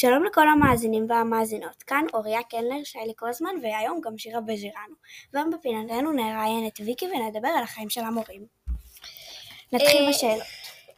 [0.00, 4.94] שלום לכל המאזינים והמאזינות, כאן אוריה קלנר, שיילי קוזמן והיום גם שירה בז'ירנו.
[5.32, 8.46] והיום בפינתנו נראיין את ויקי ונדבר על החיים של המורים.
[9.72, 10.42] נתחיל אה, בשאלות.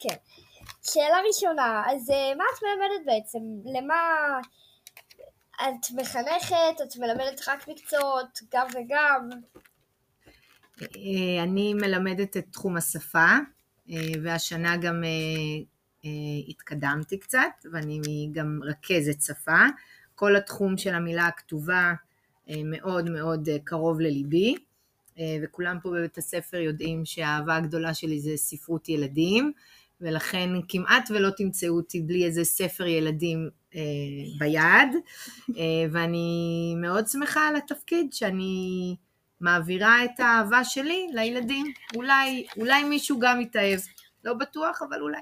[0.00, 0.14] כן.
[0.82, 3.38] שאלה ראשונה, אז אה, מה את מלמדת בעצם?
[3.64, 3.94] למה
[5.56, 6.80] את מחנכת?
[6.82, 9.28] את מלמדת רק מקצועות, גם וגם?
[10.82, 13.28] אה, אני מלמדת את תחום השפה,
[14.22, 15.04] והשנה גם
[16.48, 19.60] התקדמתי קצת, ואני גם רכזת שפה.
[20.14, 21.92] כל התחום של המילה הכתובה
[22.64, 24.54] מאוד מאוד קרוב לליבי,
[25.42, 29.52] וכולם פה בבית הספר יודעים שהאהבה הגדולה שלי זה ספרות ילדים,
[30.00, 33.80] ולכן כמעט ולא תמצאו אותי בלי איזה ספר ילדים אה,
[34.38, 34.96] ביד,
[35.56, 35.62] אה,
[35.92, 38.96] ואני מאוד שמחה על התפקיד שאני
[39.40, 41.66] מעבירה את האהבה שלי לילדים.
[41.94, 43.80] אולי, אולי מישהו גם יתאהב,
[44.24, 45.20] לא בטוח, אבל אולי.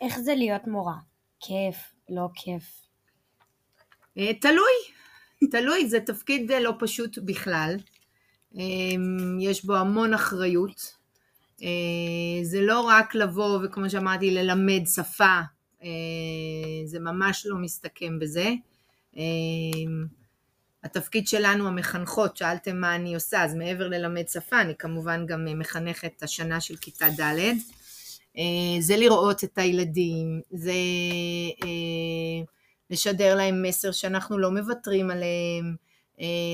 [0.00, 0.96] איך זה להיות מורה?
[1.40, 1.76] כיף,
[2.08, 2.62] לא כיף?
[4.18, 4.72] אה, תלוי,
[5.50, 7.76] תלוי, זה תפקיד לא פשוט בכלל.
[8.56, 8.62] אה,
[9.40, 10.96] יש בו המון אחריות.
[11.62, 15.40] אה, זה לא רק לבוא וכמו שאמרתי ללמד שפה,
[15.82, 15.88] אה,
[16.84, 18.52] זה ממש לא מסתכם בזה.
[19.16, 19.22] אה,
[20.84, 26.22] התפקיד שלנו המחנכות, שאלתם מה אני עושה, אז מעבר ללמד שפה, אני כמובן גם מחנכת
[26.22, 27.52] השנה של כיתה ד',
[28.80, 30.72] זה לראות את הילדים, זה
[32.90, 35.76] לשדר להם מסר שאנחנו לא מוותרים עליהם,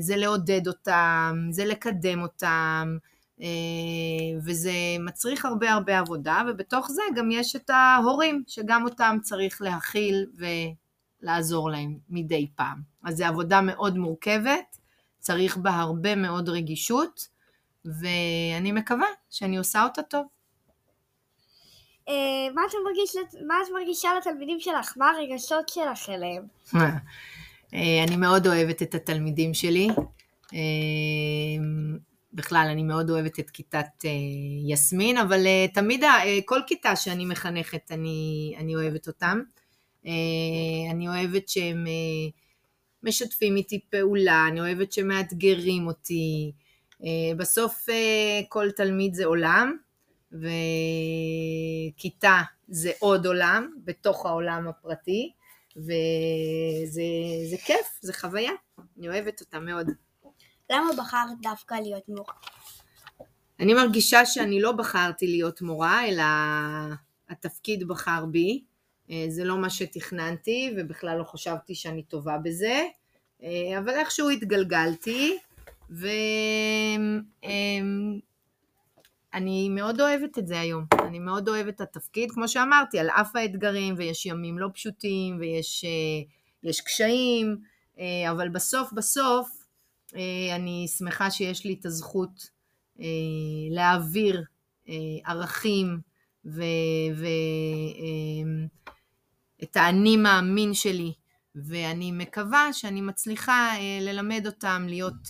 [0.00, 2.96] זה לעודד אותם, זה לקדם אותם,
[3.42, 3.46] אה,
[4.44, 10.26] וזה מצריך הרבה הרבה עבודה, ובתוך זה גם יש את ההורים, שגם אותם צריך להכיל
[11.22, 12.80] ולעזור להם מדי פעם.
[13.04, 14.78] אז זו עבודה מאוד מורכבת,
[15.18, 17.28] צריך בה הרבה מאוד רגישות,
[17.84, 20.26] ואני מקווה שאני עושה אותה טוב.
[22.08, 22.14] אה,
[22.54, 23.16] מה את, מרגיש,
[23.74, 24.92] מרגישה לתלמידים שלך?
[24.96, 26.42] מה הרגשות שלך אליהם?
[27.74, 29.88] אה, אני מאוד אוהבת את התלמידים שלי.
[32.32, 34.04] בכלל, אני מאוד אוהבת את כיתת
[34.68, 36.04] יסמין, אבל תמיד,
[36.44, 39.40] כל כיתה שאני מחנכת, אני, אני אוהבת אותם.
[40.90, 41.86] אני אוהבת שהם
[43.02, 46.52] משתפים איתי פעולה, אני אוהבת שמאתגרים אותי.
[47.36, 47.86] בסוף
[48.48, 49.76] כל תלמיד זה עולם,
[50.40, 55.32] וכיתה זה עוד עולם, בתוך העולם הפרטי,
[55.76, 58.52] וזה כיף, זה חוויה,
[58.98, 59.90] אני אוהבת אותה מאוד.
[60.70, 62.34] למה בחרת דווקא להיות מורה?
[63.60, 66.24] אני מרגישה שאני לא בחרתי להיות מורה, אלא
[67.28, 68.64] התפקיד בחר בי.
[69.10, 72.82] אה, זה לא מה שתכננתי, ובכלל לא חשבתי שאני טובה בזה,
[73.42, 75.38] אה, אבל איכשהו התגלגלתי,
[75.90, 77.15] ואני
[79.36, 80.84] אמ, מאוד אוהבת את זה היום.
[81.08, 85.84] אני מאוד אוהבת את התפקיד, כמו שאמרתי, על אף האתגרים, ויש ימים לא פשוטים, ויש
[85.84, 87.56] אה, קשיים,
[88.30, 89.66] אבל בסוף בסוף
[90.16, 92.50] אה, אני שמחה שיש לי את הזכות
[93.00, 93.06] אה,
[93.70, 94.42] להעביר
[94.88, 96.00] אה, ערכים
[96.44, 96.66] ואת
[99.76, 101.12] האני מאמין שלי,
[101.54, 105.28] ואני מקווה שאני מצליחה ללמד אותם להיות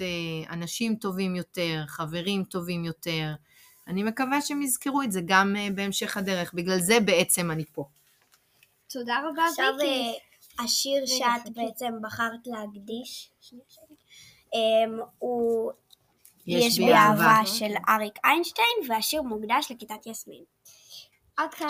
[0.51, 3.35] אנשים טובים יותר, חברים טובים יותר.
[3.89, 7.85] אני מקווה שהם יזכרו את זה גם בהמשך הדרך, בגלל זה בעצם אני פה.
[8.89, 9.75] תודה רבה, עכשיו
[10.59, 13.31] השיר שאת בעצם בחרת להקדיש,
[14.55, 15.73] אמ, הוא
[16.47, 17.47] יש בי אהבה.
[17.47, 20.45] של אריק איינשטיין, והשיר מוקדש לכיתת יסמין.
[21.37, 21.69] עד כאן.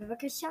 [0.00, 0.48] בבקשה.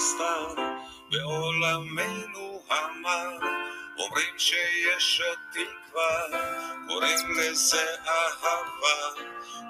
[0.00, 0.62] הנסתר
[1.10, 3.38] בעולמנו המר
[3.98, 6.22] אומרים שיש עוד תקווה,
[6.88, 9.22] קוראים לזה אהבה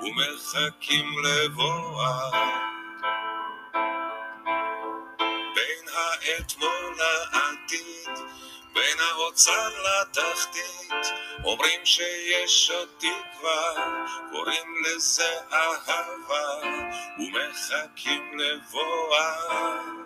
[0.02, 2.30] ומחכים לבואה.
[5.54, 8.26] בין האתמול לעתיד,
[8.72, 11.12] בין האוצר לתחתית,
[11.44, 13.74] אומרים שיש עוד תקווה,
[14.32, 16.60] קוראים לזה אהבה,
[17.18, 20.00] ומחכים לבואה.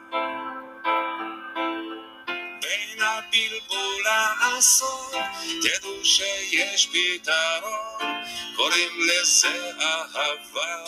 [2.62, 5.22] בין הבלבול לאסון,
[5.62, 8.14] תדעו שיש פתרון.
[8.56, 10.84] קוראים לזה אהבה.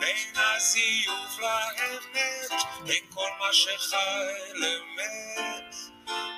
[0.00, 3.96] בין הזיוף לאמת, בין כל מה שחי
[4.54, 5.74] למת,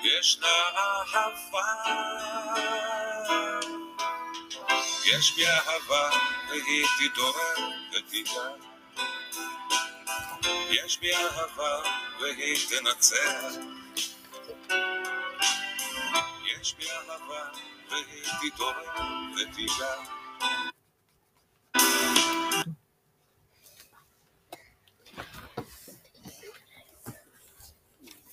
[0.03, 1.65] ישנה אהבה.
[5.05, 6.11] יש בי אהבה
[6.51, 8.68] והיא תתעורר ותיגע.
[10.71, 11.83] יש בי אהבה
[12.21, 13.55] והיא תנצח.
[16.61, 17.49] יש בי אהבה,
[17.87, 18.85] ותתעורר
[19.37, 19.95] ותיגע.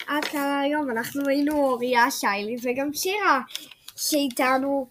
[0.08, 3.40] עד כאן היום, אנחנו היינו אוריה, שיילי וגם שירה
[3.96, 4.90] שאיתנו.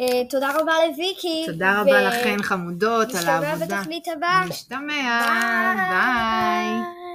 [0.00, 1.44] אה, תודה רבה לוויקי.
[1.46, 3.76] תודה רבה לכן חמודות על נשתמע העבודה.
[3.76, 4.44] בתוכנית הבאה.
[4.48, 5.20] נשתמע.
[5.90, 7.05] ביי.